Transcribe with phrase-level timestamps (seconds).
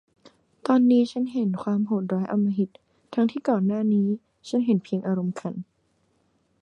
[0.67, 2.69] ตอนนี้ฉันเห็นความโหดร้ายอำมหิต
[3.13, 4.07] ทั้งที่ก่อนหน้านี้
[4.47, 5.53] ฉันเห็นเพียงอารมณ์ขัน